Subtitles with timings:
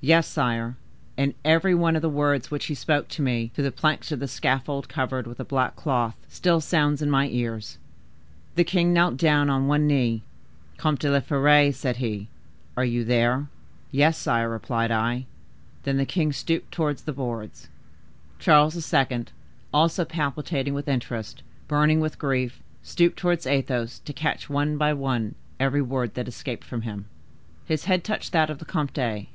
[0.00, 0.78] "Yes, sire;
[1.18, 4.18] and every one of the words which he spoke to me, through the planks of
[4.18, 7.76] the scaffold covered with a black cloth, still sounds in my ears.
[8.54, 10.22] The king knelt down on one knee:
[10.78, 12.28] 'Comte de la Fere,' said he,
[12.78, 13.48] 'are you there?'
[13.90, 15.26] 'Yes, sire,' replied I.
[15.82, 17.68] Then the king stooped towards the boards."
[18.38, 19.24] Charles II.,
[19.70, 25.34] also palpitating with interest, burning with grief, stooped towards Athos, to catch, one by one,
[25.60, 27.04] every word that escaped from him.
[27.66, 29.26] His head touched that of the comte.